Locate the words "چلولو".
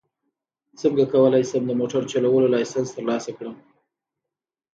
2.11-2.51